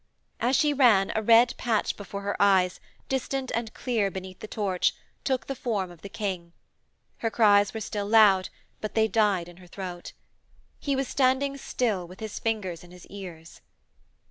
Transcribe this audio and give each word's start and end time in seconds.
As 0.39 0.55
she 0.55 0.73
ran, 0.73 1.11
a 1.13 1.21
red 1.21 1.55
patch 1.57 1.95
before 1.95 2.21
her 2.21 2.35
eyes, 2.41 2.79
distant 3.07 3.51
and 3.53 3.71
clear 3.75 4.09
beneath 4.09 4.39
the 4.39 4.47
torch, 4.47 4.95
took 5.23 5.45
the 5.45 5.53
form 5.53 5.91
of 5.91 6.01
the 6.01 6.09
King. 6.09 6.53
Her 7.17 7.29
cries 7.29 7.71
were 7.71 7.81
still 7.81 8.07
loud, 8.07 8.49
but 8.79 8.95
they 8.95 9.07
died 9.07 9.47
in 9.47 9.57
her 9.57 9.67
throat.... 9.67 10.13
He 10.79 10.95
was 10.95 11.07
standing 11.07 11.55
still 11.55 12.07
with 12.07 12.19
his 12.19 12.39
fingers 12.39 12.83
in 12.83 12.89
his 12.89 13.05
ears. 13.11 13.61